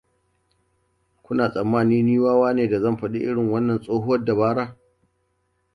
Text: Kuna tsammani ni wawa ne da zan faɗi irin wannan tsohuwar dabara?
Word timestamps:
Kuna 1.23 1.45
tsammani 1.53 1.97
ni 2.03 2.19
wawa 2.19 2.49
ne 2.53 2.67
da 2.69 2.79
zan 2.81 2.97
faɗi 2.97 3.19
irin 3.23 3.51
wannan 3.51 3.79
tsohuwar 3.83 4.25
dabara? 4.25 4.77